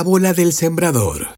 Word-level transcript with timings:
Parábola 0.00 0.32
del 0.32 0.54
Sembrador 0.54 1.34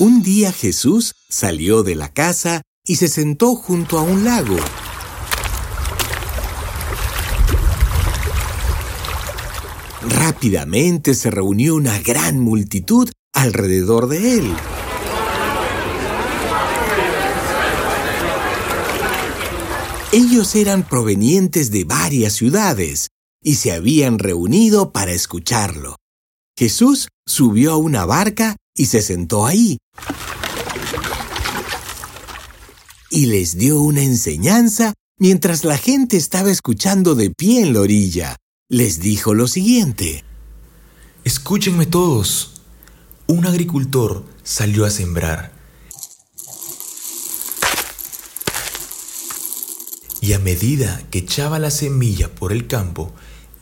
Un 0.00 0.20
día 0.20 0.50
Jesús 0.50 1.14
salió 1.28 1.84
de 1.84 1.94
la 1.94 2.12
casa 2.12 2.62
y 2.84 2.96
se 2.96 3.06
sentó 3.06 3.54
junto 3.54 3.96
a 3.96 4.02
un 4.02 4.24
lago. 4.24 4.56
Rápidamente 10.08 11.14
se 11.14 11.30
reunió 11.30 11.76
una 11.76 12.00
gran 12.00 12.40
multitud 12.40 13.08
alrededor 13.32 14.08
de 14.08 14.38
él. 14.38 14.52
Ellos 20.10 20.56
eran 20.56 20.82
provenientes 20.82 21.70
de 21.70 21.84
varias 21.84 22.32
ciudades 22.32 23.10
y 23.42 23.56
se 23.56 23.72
habían 23.72 24.18
reunido 24.18 24.92
para 24.92 25.12
escucharlo. 25.12 25.96
Jesús 26.58 27.08
subió 27.26 27.72
a 27.72 27.76
una 27.76 28.04
barca 28.04 28.56
y 28.74 28.86
se 28.86 29.02
sentó 29.02 29.46
ahí. 29.46 29.78
Y 33.10 33.26
les 33.26 33.56
dio 33.56 33.80
una 33.80 34.02
enseñanza 34.02 34.94
mientras 35.18 35.64
la 35.64 35.78
gente 35.78 36.16
estaba 36.16 36.50
escuchando 36.50 37.14
de 37.14 37.30
pie 37.30 37.62
en 37.62 37.72
la 37.72 37.80
orilla. 37.80 38.36
Les 38.68 39.00
dijo 39.00 39.34
lo 39.34 39.48
siguiente. 39.48 40.24
Escúchenme 41.24 41.86
todos. 41.86 42.62
Un 43.26 43.46
agricultor 43.46 44.24
salió 44.42 44.84
a 44.84 44.90
sembrar. 44.90 45.52
Y 50.20 50.34
a 50.34 50.38
medida 50.38 51.02
que 51.10 51.20
echaba 51.20 51.58
la 51.58 51.70
semilla 51.70 52.34
por 52.34 52.52
el 52.52 52.66
campo, 52.66 53.12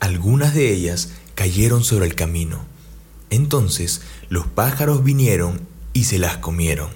algunas 0.00 0.54
de 0.54 0.72
ellas 0.72 1.10
cayeron 1.34 1.84
sobre 1.84 2.06
el 2.06 2.14
camino. 2.14 2.64
Entonces 3.30 4.02
los 4.28 4.46
pájaros 4.46 5.04
vinieron 5.04 5.66
y 5.92 6.04
se 6.04 6.18
las 6.18 6.38
comieron. 6.38 6.91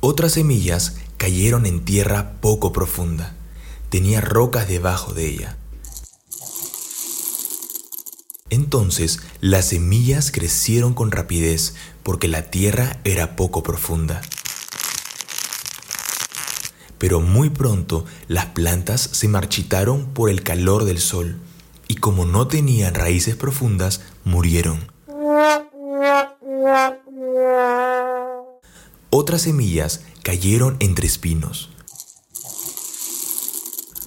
Otras 0.00 0.32
semillas 0.32 0.96
cayeron 1.16 1.66
en 1.66 1.84
tierra 1.84 2.32
poco 2.40 2.72
profunda. 2.72 3.34
Tenía 3.90 4.20
rocas 4.20 4.68
debajo 4.68 5.14
de 5.14 5.26
ella. 5.26 5.56
Entonces 8.50 9.20
las 9.40 9.66
semillas 9.68 10.30
crecieron 10.30 10.94
con 10.94 11.10
rapidez 11.10 11.74
porque 12.02 12.28
la 12.28 12.50
tierra 12.50 13.00
era 13.04 13.34
poco 13.34 13.62
profunda 13.62 14.22
pero 16.98 17.20
muy 17.20 17.50
pronto 17.50 18.04
las 18.28 18.46
plantas 18.46 19.00
se 19.12 19.28
marchitaron 19.28 20.06
por 20.06 20.30
el 20.30 20.42
calor 20.42 20.84
del 20.84 20.98
sol 20.98 21.38
y 21.88 21.96
como 21.96 22.24
no 22.24 22.48
tenían 22.48 22.94
raíces 22.94 23.36
profundas, 23.36 24.00
murieron. 24.24 24.90
Otras 29.10 29.42
semillas 29.42 30.02
cayeron 30.22 30.76
entre 30.80 31.06
espinos, 31.06 31.70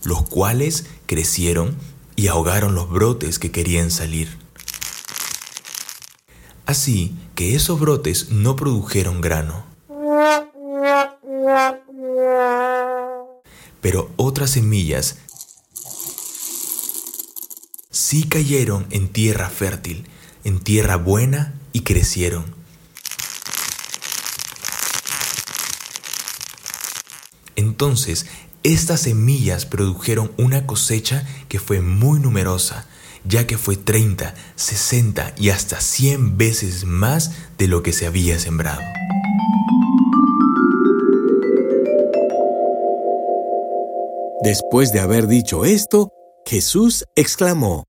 los 0.03 0.24
cuales 0.24 0.86
crecieron 1.06 1.75
y 2.16 2.28
ahogaron 2.28 2.75
los 2.75 2.90
brotes 2.90 3.40
que 3.40 3.52
querían 3.52 3.92
salir. 3.92 4.38
Así 6.66 7.16
que 7.34 7.56
esos 7.56 7.80
brotes 7.80 8.30
no 8.30 8.56
produjeron 8.56 9.22
grano. 9.22 9.69
Pero 13.81 14.12
otras 14.17 14.51
semillas 14.51 15.17
sí 17.91 18.23
cayeron 18.23 18.88
en 18.90 19.09
tierra 19.09 19.50
fértil, 19.50 20.07
en 20.44 20.59
tierra 20.59 20.95
buena 20.95 21.53
y 21.73 21.81
crecieron. 21.81 22.45
Entonces, 27.56 28.25
estas 28.63 29.01
semillas 29.01 29.66
produjeron 29.66 30.31
una 30.38 30.66
cosecha 30.66 31.28
que 31.50 31.59
fue 31.59 31.81
muy 31.81 32.19
numerosa, 32.19 32.88
ya 33.25 33.47
que 33.47 33.57
fue 33.57 33.75
30, 33.75 34.34
60 34.56 35.34
y 35.38 35.50
hasta 35.50 35.81
100 35.81 36.38
veces 36.38 36.85
más 36.85 37.31
de 37.57 37.68
lo 37.68 37.84
que 37.84 37.94
se 37.94 38.06
había 38.06 38.39
sembrado. 38.39 38.81
Después 44.50 44.92
de 44.92 45.00
haber 45.00 45.28
dicho 45.28 45.64
esto, 45.64 46.10
Jesús 46.44 47.06
exclamó, 47.16 47.84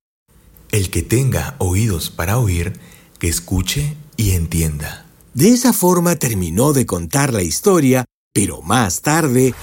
El 0.71 0.91
que 0.91 1.00
tenga 1.00 1.56
oídos 1.59 2.10
para 2.10 2.37
oír, 2.37 2.75
que 3.19 3.28
escuche 3.28 3.97
y 4.19 4.32
entienda. 4.32 5.06
De 5.32 5.48
esa 5.48 5.72
forma 5.72 6.16
terminó 6.16 6.75
de 6.75 6.84
contar 6.84 7.32
la 7.32 7.43
historia, 7.43 8.04
pero 8.34 8.60
más 8.60 9.00
tarde, 9.00 9.54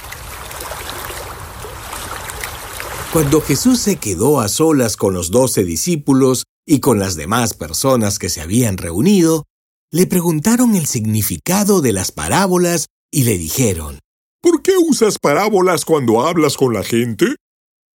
cuando 3.14 3.42
Jesús 3.42 3.80
se 3.80 3.98
quedó 3.98 4.42
a 4.42 4.48
solas 4.48 4.98
con 4.98 5.14
los 5.14 5.30
doce 5.30 5.64
discípulos 5.64 6.46
y 6.66 6.80
con 6.80 6.98
las 6.98 7.16
demás 7.16 7.54
personas 7.54 8.18
que 8.18 8.30
se 8.30 8.42
habían 8.42 8.76
reunido, 8.76 9.44
le 9.92 10.08
preguntaron 10.08 10.76
el 10.76 10.88
significado 10.88 11.82
de 11.82 11.94
las 11.94 12.12
parábolas 12.12 12.88
y 13.12 13.22
le 13.22 13.38
dijeron, 13.38 14.00
¿Por 14.42 14.62
qué 14.62 14.74
usas 14.78 15.18
parábolas 15.18 15.84
cuando 15.84 16.26
hablas 16.26 16.58
con 16.58 16.74
la 16.74 16.84
gente? 16.84 17.36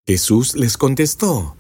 Jesús 0.06 0.54
les 0.54 0.76
contestó, 0.76 1.56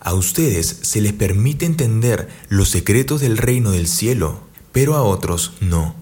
A 0.00 0.14
ustedes 0.14 0.78
se 0.82 1.00
les 1.00 1.12
permite 1.12 1.66
entender 1.66 2.28
los 2.48 2.70
secretos 2.70 3.20
del 3.20 3.36
reino 3.36 3.70
del 3.70 3.86
cielo, 3.86 4.40
pero 4.72 4.94
a 4.94 5.02
otros 5.02 5.52
no. 5.60 5.94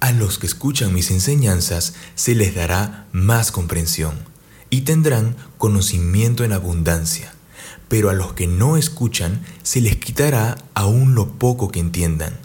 A 0.00 0.12
los 0.12 0.38
que 0.38 0.46
escuchan 0.46 0.92
mis 0.92 1.10
enseñanzas 1.10 1.94
se 2.16 2.34
les 2.34 2.54
dará 2.54 3.06
más 3.12 3.52
comprensión 3.52 4.16
y 4.68 4.82
tendrán 4.82 5.36
conocimiento 5.56 6.42
en 6.44 6.52
abundancia, 6.52 7.32
pero 7.88 8.10
a 8.10 8.14
los 8.14 8.32
que 8.32 8.48
no 8.48 8.76
escuchan 8.76 9.44
se 9.62 9.80
les 9.80 9.96
quitará 9.96 10.58
aún 10.74 11.14
lo 11.14 11.30
poco 11.38 11.70
que 11.70 11.80
entiendan. 11.80 12.36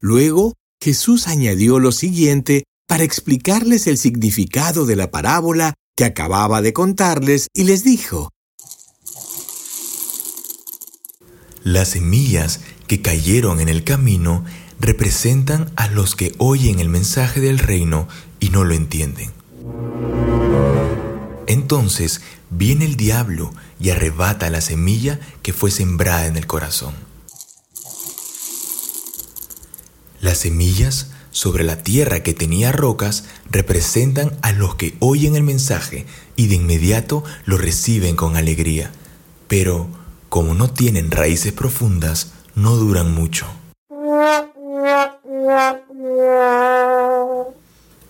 Luego 0.00 0.52
Jesús 0.82 1.28
añadió 1.28 1.78
lo 1.78 1.92
siguiente 1.92 2.64
para 2.94 3.02
explicarles 3.02 3.88
el 3.88 3.98
significado 3.98 4.86
de 4.86 4.94
la 4.94 5.10
parábola 5.10 5.74
que 5.96 6.04
acababa 6.04 6.62
de 6.62 6.72
contarles 6.72 7.48
y 7.52 7.64
les 7.64 7.82
dijo, 7.82 8.30
Las 11.64 11.88
semillas 11.88 12.60
que 12.86 13.02
cayeron 13.02 13.58
en 13.58 13.68
el 13.68 13.82
camino 13.82 14.44
representan 14.78 15.72
a 15.74 15.88
los 15.88 16.14
que 16.14 16.36
oyen 16.38 16.78
el 16.78 16.88
mensaje 16.88 17.40
del 17.40 17.58
reino 17.58 18.06
y 18.38 18.50
no 18.50 18.62
lo 18.62 18.74
entienden. 18.74 19.32
Entonces 21.48 22.20
viene 22.48 22.84
el 22.84 22.94
diablo 22.94 23.52
y 23.80 23.90
arrebata 23.90 24.50
la 24.50 24.60
semilla 24.60 25.18
que 25.42 25.52
fue 25.52 25.72
sembrada 25.72 26.28
en 26.28 26.36
el 26.36 26.46
corazón. 26.46 26.94
Las 30.20 30.38
semillas 30.38 31.08
sobre 31.34 31.64
la 31.64 31.82
tierra 31.82 32.22
que 32.22 32.32
tenía 32.32 32.70
rocas 32.70 33.24
representan 33.50 34.38
a 34.40 34.52
los 34.52 34.76
que 34.76 34.94
oyen 35.00 35.34
el 35.34 35.42
mensaje 35.42 36.06
y 36.36 36.46
de 36.46 36.54
inmediato 36.54 37.24
lo 37.44 37.58
reciben 37.58 38.14
con 38.14 38.36
alegría. 38.36 38.92
Pero, 39.48 39.88
como 40.28 40.54
no 40.54 40.70
tienen 40.70 41.10
raíces 41.10 41.52
profundas, 41.52 42.32
no 42.54 42.76
duran 42.76 43.12
mucho. 43.12 43.46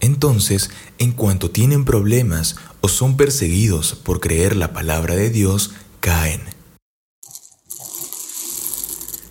Entonces, 0.00 0.71
en 0.99 1.12
cuanto 1.12 1.50
tienen 1.50 1.87
problemas 1.87 2.56
o 2.82 2.88
son 2.88 3.17
perseguidos 3.17 3.94
por 3.94 4.21
creer 4.21 4.55
la 4.55 4.75
palabra 4.75 5.17
de 5.17 5.31
Dios, 5.31 5.73
caen. 6.00 6.53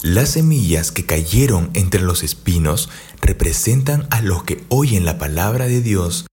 Las 0.04 0.32
semillas 0.32 0.92
que 0.92 1.06
cayeron 1.06 1.70
entre 1.74 2.02
los 2.02 2.24
espinos 2.24 2.90
representan 3.22 4.06
a 4.12 4.22
los 4.22 4.44
que 4.44 4.62
oyen 4.68 5.06
la 5.06 5.18
palabra 5.18 5.68
de 5.68 5.80
Dios, 5.80 6.26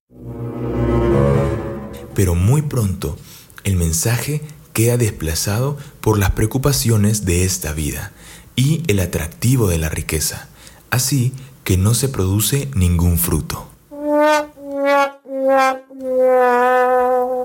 pero 2.12 2.34
muy 2.34 2.62
pronto 2.62 3.16
el 3.62 3.76
mensaje 3.76 4.42
queda 4.72 4.96
desplazado 4.96 5.78
por 6.00 6.18
las 6.18 6.32
preocupaciones 6.32 7.24
de 7.24 7.44
esta 7.44 7.72
vida 7.72 8.10
y 8.56 8.82
el 8.88 8.98
atractivo 8.98 9.68
de 9.68 9.78
la 9.78 9.88
riqueza, 9.88 10.48
así 10.90 11.32
que 11.62 11.76
no 11.76 11.94
se 11.94 12.08
produce 12.08 12.68
ningún 12.74 13.18
fruto. 13.18 13.68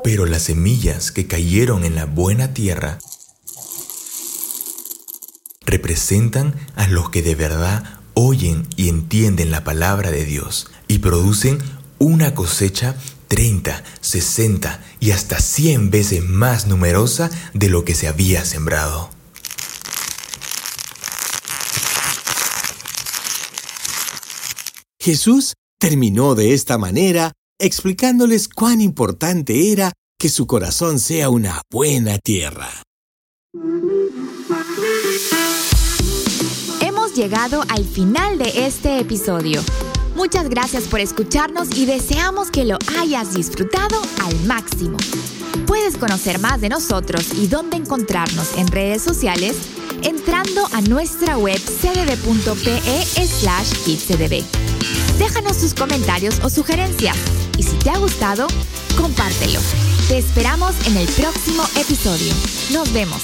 Pero 0.04 0.26
las 0.26 0.42
semillas 0.42 1.12
que 1.12 1.28
cayeron 1.28 1.86
en 1.86 1.94
la 1.94 2.06
buena 2.06 2.52
tierra 2.52 2.98
representan 5.66 6.56
a 6.76 6.88
los 6.88 7.10
que 7.10 7.22
de 7.22 7.36
verdad 7.36 8.00
oyen 8.14 8.68
y 8.76 8.90
entienden 8.90 9.52
la 9.52 9.64
palabra 9.64 10.12
de 10.12 10.26
Dios 10.26 10.68
y 10.88 11.00
producen 11.00 11.60
una 12.00 12.34
cosecha 12.34 12.96
30, 13.28 13.84
60 14.02 14.84
y 15.00 15.12
hasta 15.12 15.40
100 15.40 15.90
veces 15.90 16.24
más 16.24 16.68
numerosa 16.68 17.30
de 17.54 17.70
lo 17.70 17.84
que 17.84 17.96
se 17.96 18.08
había 18.08 18.46
sembrado. 18.46 19.10
Jesús 25.00 25.54
terminó 25.80 26.34
de 26.34 26.54
esta 26.54 26.78
manera 26.78 27.34
explicándoles 27.60 28.48
cuán 28.50 28.82
importante 28.82 29.72
era 29.72 29.94
que 30.18 30.30
su 30.30 30.48
corazón 30.48 31.00
sea 31.00 31.30
una 31.30 31.62
buena 31.70 32.18
tierra. 32.18 32.70
Llegado 37.16 37.64
al 37.70 37.86
final 37.86 38.38
de 38.38 38.66
este 38.66 39.00
episodio. 39.00 39.64
Muchas 40.18 40.50
gracias 40.50 40.84
por 40.84 41.00
escucharnos 41.00 41.70
y 41.78 41.86
deseamos 41.86 42.52
que 42.52 42.66
lo 42.66 42.78
hayas 43.00 43.34
disfrutado 43.34 44.02
al 44.22 44.36
máximo. 44.46 44.98
Puedes 45.66 45.96
conocer 45.96 46.40
más 46.40 46.60
de 46.60 46.68
nosotros 46.68 47.34
y 47.34 47.48
dónde 47.48 47.78
encontrarnos 47.78 48.58
en 48.58 48.68
redes 48.68 49.02
sociales 49.02 49.56
entrando 50.04 50.68
a 50.74 50.82
nuestra 50.82 51.38
web 51.38 51.58
cdb.pe 51.58 52.82
slash 53.26 53.72
kidscdb. 53.86 54.44
Déjanos 55.18 55.60
tus 55.60 55.74
comentarios 55.74 56.42
o 56.44 56.50
sugerencias 56.50 57.16
y 57.58 57.64
si 57.64 57.78
te 57.78 57.92
ha 57.92 57.98
gustado, 57.98 58.46
compártelo. 58.98 59.62
Te 60.10 60.18
esperamos 60.18 60.76
en 60.86 60.98
el 60.98 61.08
próximo 61.08 61.64
episodio. 61.78 62.34
Nos 62.74 62.92
vemos. 62.92 63.22